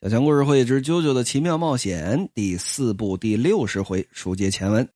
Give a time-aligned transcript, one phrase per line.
[0.00, 4.88] 小强故事会之《啾啾的奇妙冒险》第四部第六十回，书接前文。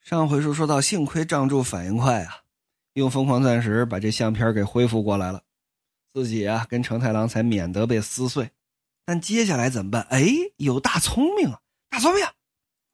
[0.00, 2.38] 上回书说到，幸亏仗助反应快啊，
[2.94, 5.44] 用疯狂钻石把这相片给恢复过来了，
[6.12, 8.50] 自己啊跟成太郎才免得被撕碎。
[9.06, 10.02] 但接下来怎么办？
[10.10, 10.26] 哎，
[10.56, 11.60] 有大聪明啊！
[11.88, 12.26] 大聪明，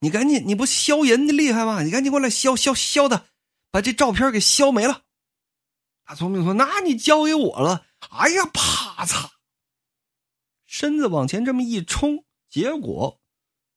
[0.01, 1.81] 你赶紧，你不削人的厉害吗？
[1.81, 3.25] 你赶紧过来削削削的，
[3.71, 5.01] 把这照片给削没了。
[6.05, 9.29] 大聪明说：“那你交给我了。”哎呀，啪嚓！
[10.77, 13.21] 身子往前这么一冲，结果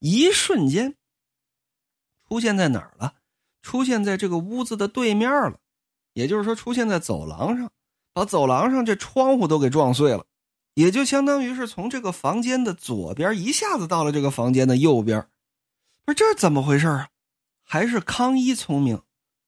[0.01, 0.97] 一瞬间
[2.27, 3.15] 出现在哪儿了？
[3.63, 5.61] 出现在这个屋子的对面了，
[6.15, 7.71] 也就是说，出现在走廊上，
[8.13, 10.27] 把走廊上这窗户都给撞碎了，
[10.75, 15.25] 也就相当于是从这个房间的左边一下子到了这个房间的右边。
[16.05, 17.11] 不是这怎么回事啊？
[17.63, 19.01] 还是康一聪明，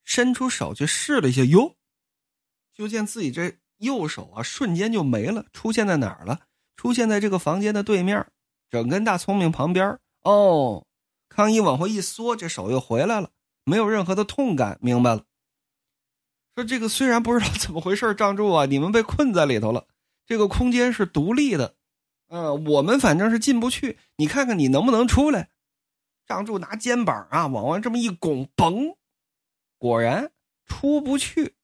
[0.05, 1.75] 伸出手去试了一下，哟，
[2.73, 6.43] 就见自己这右手啊，瞬间就没了，出现在哪儿了？
[6.81, 8.27] 出现在这个房间的对面，
[8.71, 10.87] 整根大聪明旁边哦，
[11.29, 13.33] 康一往回一缩，这手又回来了，
[13.65, 14.79] 没有任何的痛感。
[14.81, 15.25] 明白了。
[16.55, 19.89] 说这个虽然不知道怎么回事，仗助啊， 你们被困在里头了。
[20.25, 21.75] 这个空间是独立的，
[22.29, 23.99] 嗯，我们反正是进不去。
[24.17, 25.51] 你看看你能不能出来？
[26.27, 28.97] 仗助拿肩膀啊往外这么一拱，嘣，
[29.77, 30.33] 果然
[30.65, 31.57] 出不去。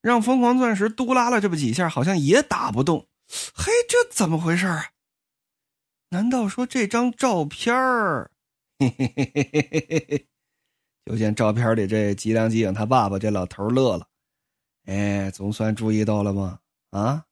[0.00, 3.08] 让疯狂钻石嘟拉了这么几下，好像也打不动。
[3.28, 4.90] 嘿，这怎么回事啊？
[6.10, 8.30] 难道说这张照片儿？
[8.78, 10.28] 嘿嘿嘿嘿嘿嘿嘿！
[11.04, 14.08] 就见照片里这吉良吉影他爸爸这老头乐了，
[14.86, 16.60] 哎，总算注意到了吗？
[16.90, 17.26] 啊，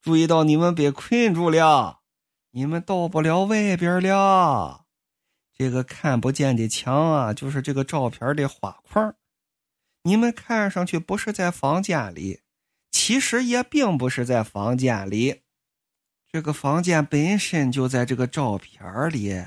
[0.00, 2.02] 注意到你们别困住了，
[2.50, 4.86] 你们到不了外边了。
[5.54, 9.14] 这个看不见的墙啊，就是这个照片的画框，
[10.02, 12.41] 你们看上去不是在房间里，
[12.92, 15.40] 其实也并不是在房间里，
[16.30, 19.44] 这个房间本身就在这个照片里。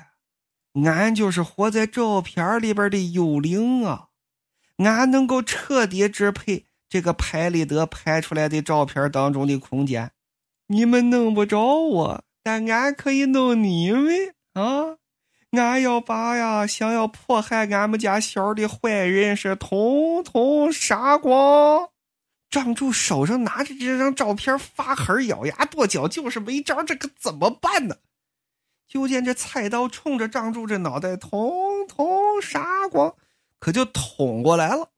[0.83, 4.07] 俺就是活在照片里边的幽灵啊！
[4.79, 10.11] 俺能够彻底支配这个拍立得拍出来的照片当中的空间。
[10.67, 14.97] 你们弄不着我，但俺可以弄你们啊！
[15.51, 21.91] 俺要把呀想要迫害俺们家小的坏人是统统杀光。
[22.55, 27.97] 仗助手上拿着这张照片发狠，咬牙跺脚，就是没招，这可怎么办呢？
[28.87, 33.13] 就见这菜刀冲着仗助这脑袋统统杀光，
[33.59, 34.91] 可就捅过来了。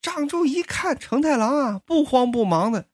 [0.00, 2.88] 仗助一看成太郎啊，不慌不忙的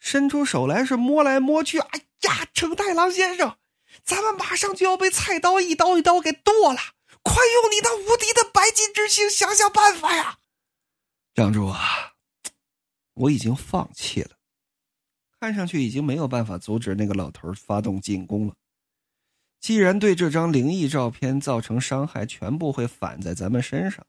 [0.00, 1.80] 伸出手来，是摸来摸去。
[1.80, 3.58] 哎呀，成太郎先生，
[4.02, 6.80] 咱们马上就要被菜刀一刀一刀给剁了，
[7.22, 10.38] 快用你那无敌的白金之星想想办法呀！
[11.34, 12.11] 仗助啊！
[13.14, 14.30] 我已经放弃了，
[15.40, 18.54] 看上去已经没有办法阻止那个老头发动进攻了。
[19.60, 24.04] 既然对这张灵异照片造成伤害，全部会反在咱们身上，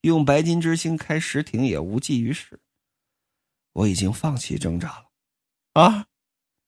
[0.00, 2.60] 用白金之星开石亭也无济于事。
[3.72, 5.10] 我已经放弃挣扎了。
[5.74, 6.06] 啊，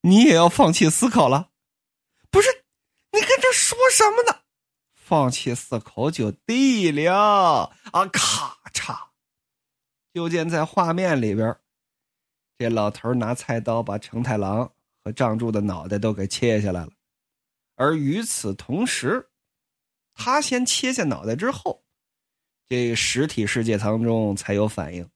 [0.02, 1.52] 你也要放弃思考了？
[2.30, 2.48] 不是，
[3.12, 4.42] 你跟这说什么呢？
[4.92, 7.72] 放弃思考就对了。
[7.92, 9.08] 啊，咔嚓！
[10.12, 11.58] 就见在画面里边。
[12.58, 14.68] 这老头拿菜刀把成太郎
[15.04, 16.90] 和仗助的脑袋都给切下来了，
[17.76, 19.28] 而与此同时，
[20.12, 21.84] 他先切下脑袋之后，
[22.68, 25.08] 这实体世界当中才有反应。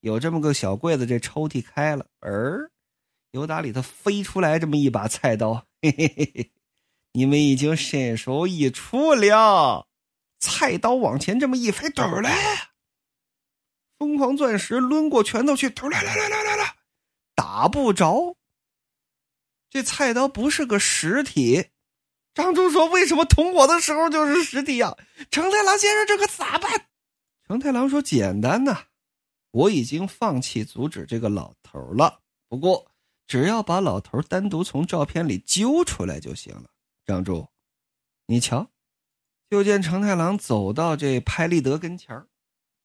[0.00, 2.70] 有这么个小柜子，这抽屉开了，而，
[3.32, 6.50] 由打里头飞出来这么一把菜刀，嘿嘿嘿嘿，
[7.12, 9.86] 你们已经身首异处了。
[10.40, 12.70] 菜刀往前这么一飞，抖来。
[13.98, 16.51] 疯狂钻石抡过拳头去，头来来来来来来，
[17.34, 18.36] 打不着。
[19.70, 21.70] 这菜刀不是个实体。
[22.34, 24.96] 张柱说：“为什么捅我的时候就是实体呀？”
[25.30, 26.88] 成太郎先生，这可咋办？
[27.46, 28.84] 成太郎说：“简单呐，
[29.50, 32.20] 我已经放弃阻止这个老头了。
[32.48, 32.90] 不过，
[33.26, 36.70] 只要把老头单独从照片里揪出来就行了。”
[37.04, 37.48] 张柱，
[38.26, 38.70] 你瞧，
[39.50, 42.28] 就见成太郎走到这拍立得跟前儿。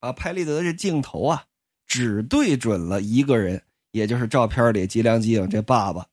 [0.00, 1.46] 把拍立得这镜头啊，
[1.86, 6.06] 只对准了一个人，也就是照片里吉良吉影这爸爸，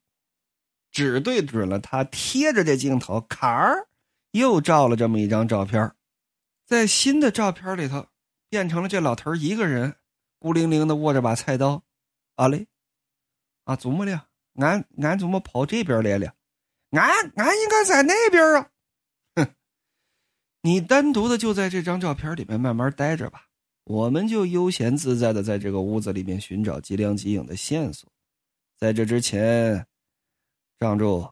[0.92, 3.88] 只对准了他，贴着这镜头，坎儿
[4.31, 5.94] 又照了这么一张照片，
[6.66, 8.07] 在新的照片里头，
[8.50, 9.95] 变成了这老头一个人，
[10.39, 11.83] 孤零零的握着把菜刀。
[12.36, 12.68] 啊嘞，
[13.63, 14.28] 啊怎么了？
[14.56, 16.33] 俺俺怎么跑这边来了？
[16.92, 18.69] 俺俺应该在那边啊！
[19.36, 19.54] 哼，
[20.62, 23.44] 你单独的就在这张照片里面慢慢待着吧。
[23.86, 28.10] 我们就悠闲自在的在这个屋子里面寻找吉良吉影的线索。
[28.78, 29.86] 在这之前，
[30.80, 31.30] 张柱，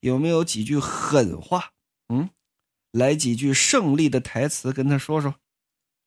[0.00, 1.70] 有没有几句狠话？
[2.08, 2.28] 嗯，
[2.92, 5.34] 来几句胜利的台词跟他说说。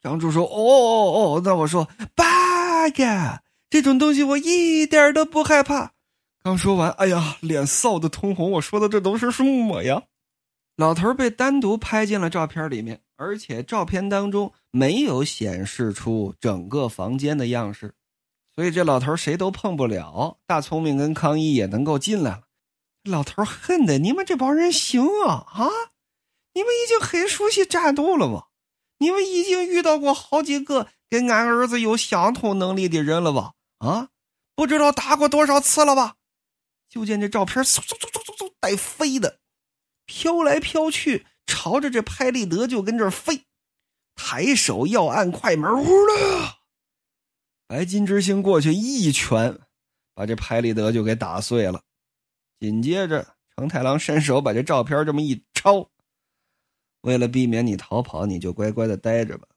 [0.01, 3.41] 张柱说：“哦哦哦，那我说八个
[3.71, 5.93] 这种东西，我一点都不害怕。”
[6.43, 8.51] 刚说完，哎呀，脸臊得通红。
[8.51, 10.03] 我说的这都是什么呀？
[10.75, 17.95] 老头被单独拍进了照片里面，而且照片当中没有显示出整个房间的样式，
[18.53, 20.39] 所以这老头谁都碰不了。
[20.45, 22.41] 大聪明跟康一也能够进来了。
[23.03, 25.69] 老头恨的你们这帮人行啊啊！
[26.53, 28.47] 你们已经很熟悉战斗了吧？
[28.97, 33.53] 你们已经遇到过好几个跟俺儿子有相同能力的人了吧？
[33.79, 34.09] 啊，
[34.55, 36.15] 不知道打过多少次了吧？
[36.89, 39.39] 就见这照片嗖嗖嗖嗖嗖嗖带飞的，
[40.05, 43.45] 飘来飘去，朝着这拍立得就跟这飞。
[44.15, 46.57] 抬手要按快门，呼啦！
[47.67, 49.59] 白金之星过去一拳，
[50.13, 51.81] 把这拍立得就给打碎了。
[52.59, 55.89] 紧接着，成太郎伸手把这照片这么一抄。
[57.01, 59.47] 为了避免你逃跑，你就乖乖的待着吧。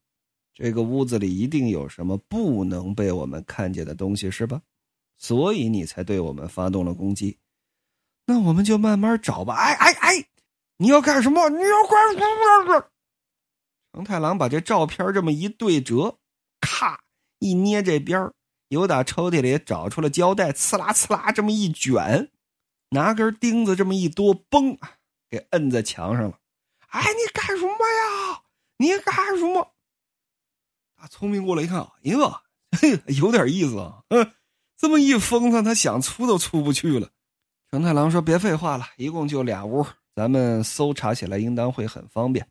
[0.52, 4.61] 这个屋子里一定有什么不能被我们看见的东西，是吧？
[5.17, 7.38] 所以你才对我们发动了攻击。
[8.26, 9.55] 那我们就慢慢找吧。
[9.55, 10.29] 哎哎哎，
[10.78, 11.48] 你要干什么？
[11.50, 12.90] 你要干什么？
[13.92, 16.19] 成太郎把这照片这么一对折，
[16.60, 17.00] 咔
[17.40, 18.30] 一捏这边
[18.69, 22.30] 由打抽屉里找出了胶带，呲啦呲啦这么一卷，
[22.90, 24.78] 拿根钉子这么一多，嘣，
[25.28, 26.38] 给摁在墙上了。
[26.88, 28.42] 哎，你干什么呀？
[28.76, 29.75] 你干什么？
[30.96, 32.42] 大聪明过来一看，哎呀，
[33.19, 34.04] 有点意思啊！
[34.10, 34.32] 嗯，
[34.76, 37.10] 这么一封上，他想出都出不去了。
[37.70, 39.86] 成太郎说：“别废话了，一共就俩屋，
[40.18, 42.44] 咱们搜查起来应当会很方便。”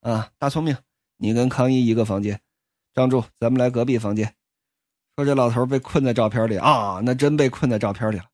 [0.00, 0.76] 啊，大聪明，
[1.16, 2.40] 你跟康一一个房间，
[2.94, 4.32] 张柱，咱们来隔壁房间。
[5.16, 8.26] 说这老头被困在照片里啊，那真被困在照片里了。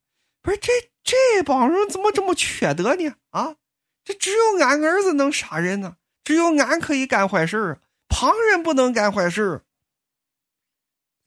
[0.42, 0.70] 不是这
[1.02, 3.14] 这帮人怎么这么缺德呢？
[3.30, 3.56] 啊？
[4.04, 9.62] 这只有俺儿子能杀人呢，只有俺可以干坏事旁人不能干坏事。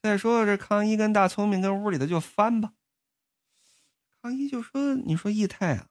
[0.00, 2.72] 再说这康一跟大聪明跟屋里的就翻吧。
[4.22, 5.88] 康一就说：“你说义太啊，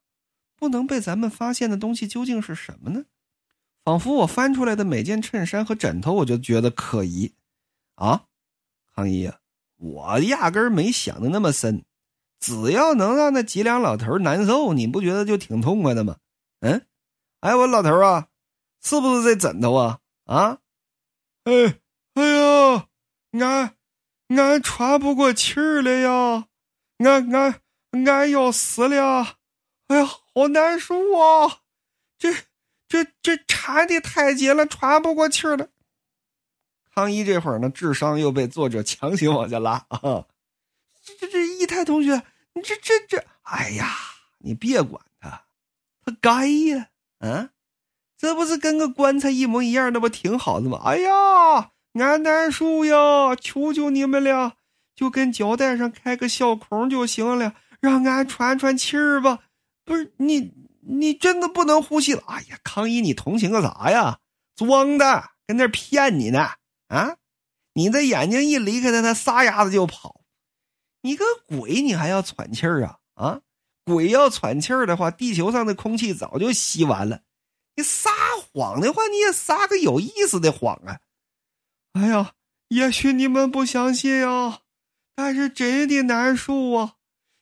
[0.60, 3.06] 不能被咱们发现的东西究竟是什么呢？
[3.86, 7.34] 仿佛我翻出来的每件衬衫和枕头，我就觉得可疑。
[7.96, 8.26] 啊，
[8.94, 9.40] 康一呀，
[9.78, 11.84] 我压根儿没想的那么深，
[12.40, 16.18] 只要能让那几两老头难受，你不觉得就挺痛快的吗？”
[16.62, 16.86] 嗯，
[17.40, 18.28] 哎，我老头啊，
[18.84, 20.00] 是不是这枕头啊？
[20.26, 20.60] 啊，
[21.46, 21.80] 哎，
[22.14, 22.88] 哎呀，
[23.32, 23.76] 俺
[24.28, 26.46] 俺喘不过气儿来呀，
[27.00, 27.62] 俺俺
[28.06, 29.38] 俺要死了！
[29.88, 30.08] 哎呀，
[30.40, 31.60] 好难受啊！
[32.18, 32.34] 这
[32.88, 35.68] 这这缠的太紧了，喘不过气儿了。
[36.94, 40.26] 康一这会儿呢，智商又被作者强行往下拉啊！
[41.02, 43.96] 这这这一太同学，你这这这，哎呀，
[44.40, 45.46] 你别管他，
[46.06, 46.16] 他。
[46.22, 46.88] 该呀，
[47.20, 47.50] 啊，
[48.18, 50.82] 这不是跟个棺材一模一样，那不挺好的吗？
[50.86, 53.36] 哎呀，俺难受呀！
[53.36, 54.56] 求求你们了，
[54.96, 59.40] 就跟胶带上开个小孔就行了，让俺喘喘气儿吧。
[59.90, 62.22] 不是你，你真的不能呼吸了？
[62.28, 64.20] 哎呀，康一，你同情个啥呀？
[64.56, 66.52] 装的，跟那骗你呢！
[66.90, 67.18] 啊，
[67.74, 70.22] 你的眼睛一离开他，他撒丫子就跑。
[71.02, 73.00] 你个鬼，你还要喘气儿啊？
[73.16, 73.42] 啊！
[73.84, 77.22] 鬼要喘气儿的话，地球上的空气早就吸完了。
[77.76, 78.12] 你撒
[78.54, 81.00] 谎的话，你也撒个有意思的谎啊！
[81.94, 82.34] 哎呀，
[82.68, 84.60] 也许你们不相信啊，
[85.16, 86.94] 但是真的难受啊！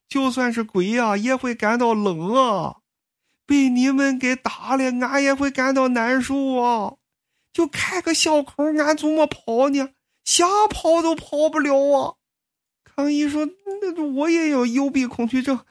[0.07, 2.77] 就算是鬼呀，也会感到冷啊。
[3.45, 6.95] 被你们给打了，俺也会感到难受啊。
[7.53, 9.89] 就开个小口，俺怎么跑呢？
[10.25, 12.15] 想跑都跑不了啊！
[12.83, 13.45] 康一说
[13.81, 15.63] ：“那我也有幽闭恐惧症。”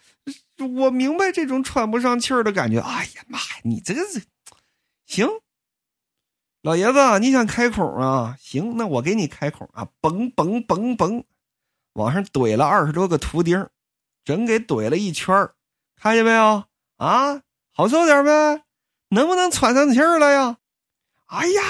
[0.76, 2.80] 我明白这种喘不上气儿的感觉。
[2.80, 4.22] 哎呀妈呀，你这个是
[5.04, 5.28] 行，
[6.62, 8.36] 老爷子，你想开孔啊？
[8.40, 9.86] 行，那我给你开孔啊！
[10.00, 11.24] 嘣嘣嘣嘣，
[11.92, 13.68] 往上怼了二十多个图钉，
[14.26, 15.48] 整给怼了一圈
[15.94, 16.64] 看见没有？
[16.96, 17.42] 啊，
[17.72, 18.64] 好受点呗？
[19.10, 20.58] 能不能喘上气儿了呀？
[21.26, 21.62] 哎呀，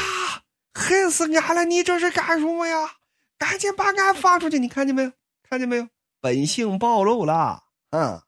[0.73, 1.67] 恨死俺了！
[1.67, 2.97] 你这是干什么呀？
[3.37, 4.59] 赶紧把俺放出去！
[4.59, 5.13] 你看见没有？
[5.43, 5.89] 看见没有？
[6.21, 8.23] 本性暴露了，嗯。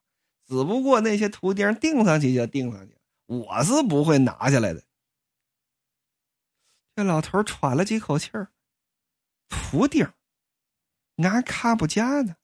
[0.46, 2.94] 只不过那些图钉钉上去就钉上去，
[3.26, 4.82] 我是不会拿下来的。
[6.96, 8.50] 这老头喘了几口气儿，
[9.48, 10.10] 图钉，
[11.16, 12.36] 俺看不见呢，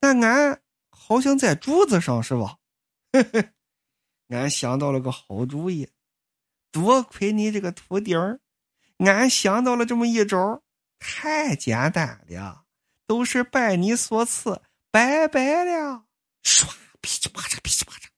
[0.00, 0.60] 那俺
[1.06, 2.56] 好像在柱子上是吧？
[4.28, 5.90] 俺想到了个好主意，
[6.72, 8.40] 多亏你这个图钉
[8.96, 10.62] 俺想到了这么一招，
[10.98, 12.64] 太简单了，
[13.06, 16.06] 都是拜你所赐，拜拜了，
[16.42, 16.72] 唰。
[17.02, 18.08] 噼里啪嚓，噼里啪嚓，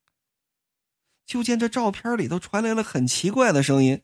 [1.27, 4.01] 就见这照片里头传来了很奇怪的声音。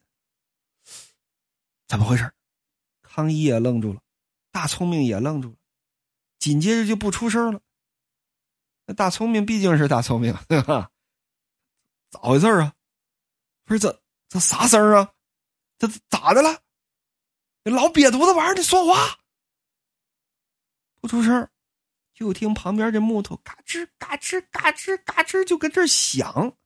[1.87, 2.33] 怎么回事？
[3.03, 4.01] 康一也愣住了，
[4.51, 5.57] 大聪明也愣住了，
[6.41, 7.61] 紧接着就不出声了。
[8.87, 10.91] 那大聪明毕竟是大聪明，对吧？
[12.11, 12.73] 咋回事啊？
[13.65, 15.13] 不是这这啥声啊？
[15.79, 16.61] 这咋的了？
[17.65, 19.19] 老瘪犊子玩意儿，你说话！
[21.01, 21.49] 不出声，
[22.15, 26.57] 就听旁边这木头嘎吱嘎吱嘎吱嘎吱就跟这响。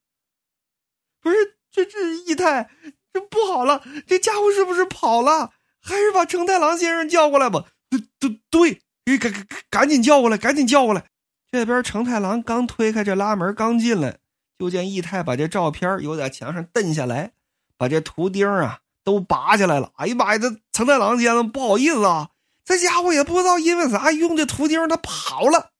[1.20, 2.70] 不是这这一太。
[3.12, 3.82] 这不好了！
[4.06, 5.54] 这家伙是不是跑了？
[5.80, 7.66] 还是把成太郎先生叫过来吧？
[7.88, 11.08] 对对对，赶赶赶紧叫过来，赶紧叫过来！
[11.50, 14.18] 这边成太郎刚推开这拉门，刚进来，
[14.58, 17.32] 就见义太把这照片由在墙上蹬下来，
[17.76, 19.92] 把这图钉啊都拔下来了。
[19.96, 20.38] 哎呀妈呀！
[20.38, 22.30] 这成太郎先生不好意思啊，
[22.64, 25.72] 这家伙也不知道因为啥用这图钉，他跑了。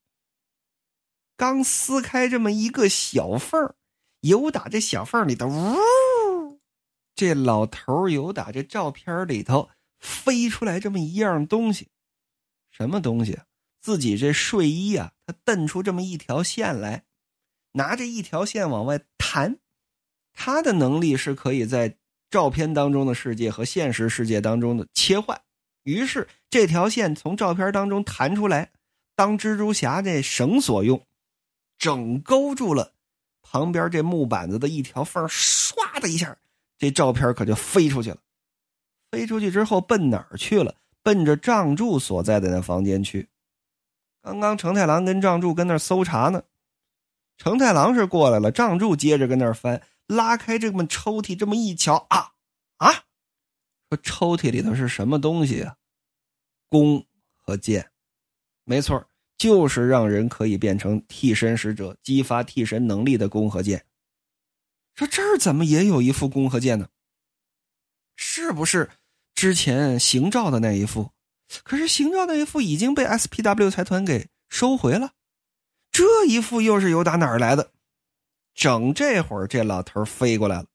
[1.35, 3.73] 刚撕开这么一个小缝
[4.21, 6.59] 由打这小缝里头呜。
[7.13, 9.69] 这老头有打这照片里头
[9.99, 11.89] 飞出来这么一样东西，
[12.71, 13.39] 什么东西？
[13.81, 17.03] 自己这睡衣啊，他蹬出这么一条线来，
[17.73, 19.57] 拿着一条线往外弹。
[20.33, 21.97] 他的能力是可以在
[22.29, 25.41] 照片当中的世界和现实世界当中的切换。
[25.83, 28.71] 于是这条线从照片当中弹出来，
[29.15, 31.01] 当蜘蛛侠这绳索用，
[31.77, 32.93] 整勾住了
[33.41, 36.37] 旁边这木板子的一条缝，唰的一下。
[36.77, 38.17] 这照片可就飞出去了，
[39.09, 40.75] 飞出去之后奔哪儿去了？
[41.01, 43.29] 奔着仗柱所在的那房间去。
[44.27, 46.43] 刚刚成太郎跟仗柱跟那搜查呢，
[47.37, 52.33] 成太郎是过来了，仗柱接着跟那翻，拉开这么抽屉，这么一瞧啊
[52.75, 52.91] 啊，
[53.89, 55.77] 说抽屉里头是什么东西啊？
[56.67, 57.07] 弓
[57.37, 57.89] 和箭，
[58.65, 59.07] 没错，
[59.37, 63.85] 就是让人可以变成替身使者、激发替身能力的弓和箭。
[64.93, 66.89] 说这儿怎么也有一副弓和箭呢？
[68.17, 68.89] 是不是
[69.33, 71.11] 之前邢照的那一副？
[71.63, 75.11] 可是形状那一副已经被 SPW 财团给收回了，
[75.91, 77.71] 这一副又是由打哪儿来的？
[78.53, 80.65] 整这会儿，这老头飞过来了。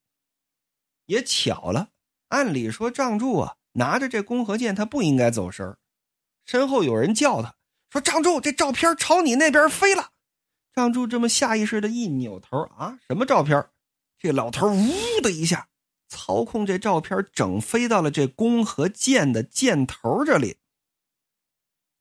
[1.06, 1.88] 也巧了，
[2.28, 5.76] 按理说仗柱啊拿着这弓和箭，他不应该走神
[6.44, 7.54] 身后有人叫他
[7.90, 10.10] 说：“仗柱，这照片朝你那边飞了。”
[10.74, 13.68] 仗柱这么下意识的一扭头啊，什么照片？
[14.18, 15.68] 这老头呜的一下，
[16.08, 20.56] 操控这照片整飞到了这弓和箭的箭头这里。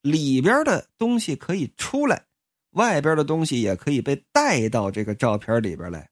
[0.02, 2.26] 里边的东西可以出来，
[2.72, 6.10] 外边的东西也可以被带到这个照片里边来。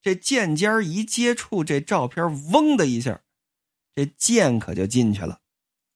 [0.00, 3.20] 这剑尖一接触这照片，嗡的一下，
[3.94, 5.40] 这剑可就进去了。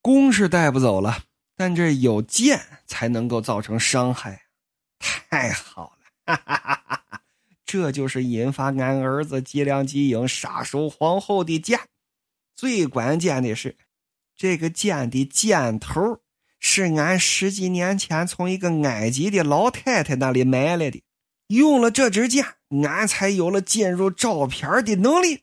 [0.00, 1.24] 弓是带不走了，
[1.56, 4.42] 但这有剑才能够造成伤害，
[4.98, 6.34] 太好了！
[6.34, 7.22] 哈哈哈哈。
[7.64, 11.80] 这就是引发俺儿子吉良吉影杀手皇后的剑，
[12.54, 13.76] 最关键的是，
[14.36, 16.20] 这个剑的箭头
[16.68, 21.00] 是俺十几年前从一个埃及的老太太那里买来的。
[21.46, 22.44] 用了这支箭，
[22.82, 25.42] 俺才有了进入照片的能力。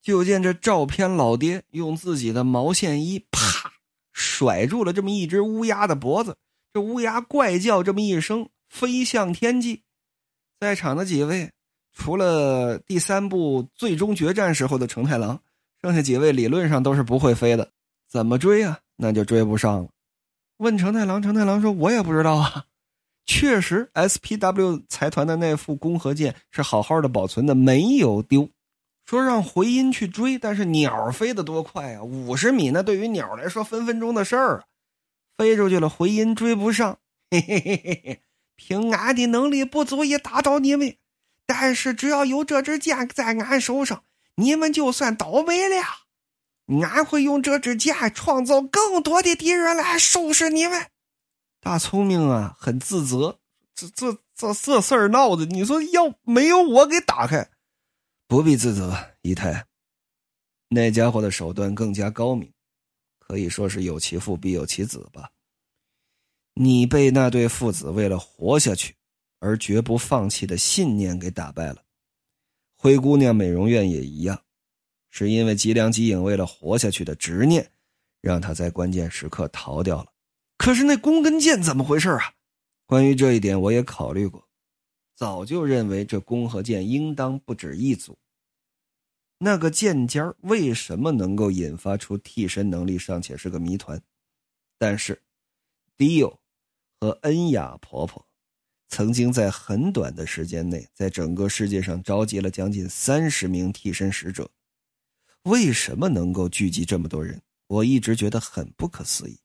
[0.00, 3.74] 就见这照片老爹用自己的毛线衣，啪
[4.10, 6.38] 甩住了这么一只乌鸦的脖子，
[6.72, 9.82] 这乌鸦怪叫这么一声，飞向天际。
[10.58, 11.50] 在场的几位，
[11.92, 15.38] 除了第三部最终决战时候的成太郎，
[15.82, 17.70] 剩下几位理论上都是不会飞的。
[18.08, 18.78] 怎么追啊？
[18.96, 19.90] 那就追不上了。
[20.58, 22.66] 问成太郎，成太郎说：“我也不知道啊。”
[23.26, 28.50] 确实，S.P.W 财团的那副弓和箭是好好的保存的，没有丢。
[29.04, 32.02] 说让回音去追，但是鸟飞得多快啊！
[32.02, 34.64] 五十米，那对于鸟来说分分钟的事儿啊！
[35.36, 36.98] 飞出去了，回音追不上。
[37.30, 38.22] 嘿嘿嘿嘿嘿。
[38.56, 40.96] 凭俺的能力不足以打倒你们，
[41.46, 44.02] 但是只要有这支剑在俺手上，
[44.34, 45.76] 你们就算倒霉了。
[46.68, 50.86] 俺会用这支箭创造更多的敌人来收拾你们。
[51.60, 53.38] 大聪明啊，很自责，
[53.74, 57.50] 这这这这事儿闹的，你说要没有我给打开，
[58.26, 59.66] 不必自责，姨太。
[60.68, 62.52] 那家伙的手段更加高明，
[63.18, 65.30] 可以说是有其父必有其子吧。
[66.54, 68.94] 你被那对父子为了活下去
[69.38, 71.82] 而绝不放弃的信念给打败了，
[72.76, 74.42] 灰姑娘美容院也一样，
[75.18, 77.68] 是因为吉良吉影为了活下去的执念，
[78.20, 80.12] 让他在关键时刻逃掉了。
[80.56, 82.34] 可是那弓跟箭怎么回事啊？
[82.86, 84.48] 关于这一点，我也考虑过，
[85.16, 88.16] 早就认为这弓和箭应当不止一组。
[89.38, 94.00] 那个剑尖为什么能够引发出替身能力，尚且是个谜团。
[94.78, 95.20] 但是，
[95.96, 96.38] 迪欧。
[97.00, 98.24] 和恩雅婆婆，
[98.88, 104.50] 曾经在很短的时间内，在整个世界上召集了将近三十名替身使者。
[105.48, 107.40] 为什么能够聚集这么多人？
[107.68, 109.38] 我一直觉得很不可思议。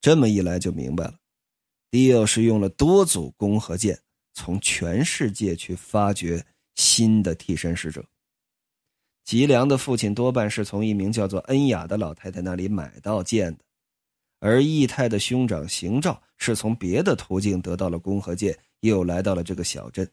[0.00, 1.18] 这么一来就明白了，
[1.90, 3.98] 迪奥是用了多组弓和箭，
[4.32, 6.42] 从全世界去发掘
[6.74, 8.02] 新的替身使者。
[9.24, 13.64] 吉良的父亲多半是从一名叫做恩雅的老太太那里买到剑的，
[14.38, 20.10] 而义太的兄长行照是从别的途径得到了弓和箭，又来到了这个小镇。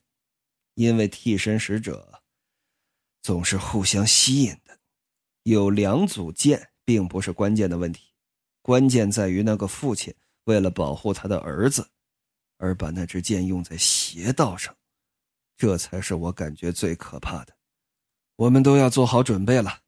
[0.73, 2.21] 因为替身使者
[3.21, 4.77] 总是互相吸引的，
[5.43, 8.11] 有两组剑并不是关键的问题。
[8.61, 10.13] 关键在于那个父亲
[10.45, 11.85] 为了保护他的儿子，
[12.57, 14.75] 而把那支箭用在邪道上，
[15.57, 17.53] 这才是我感觉最可怕的。
[18.37, 19.79] 我们都要做好准备了，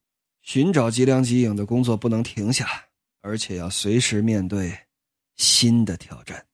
[0.41, 2.67] 寻找吉良吉影的工作不能停下，
[3.21, 4.77] 而且要随时面对
[5.35, 6.45] 新的挑战。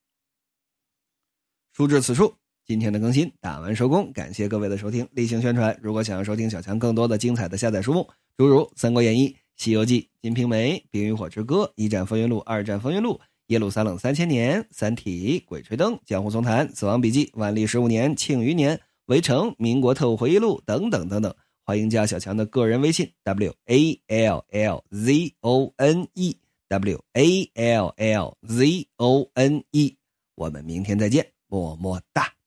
[1.73, 5.75] 书至此处，今天的更新打完收工，感谢各位的收听，例行宣传。
[5.81, 9.29] 如果想要收听小强更多的精彩的下载书目，诸如《三国演义》。
[9.63, 13.13] 《西游记》《金瓶梅》《冰与火之歌》《一战风云录》《二战风云录》
[13.47, 21.31] 《耶路撒冷三千年》《三体》《鬼吹灯》《江湖丛谈》《死亡笔记》《万历十五年》《庆余年》《围城》《民国特务回忆录》等等等等，
[21.63, 29.63] 欢迎加小强的个人微信 w a l l z o n e w a l l z o n
[29.69, 29.95] e，
[30.33, 32.40] 我们明天再见，么么哒。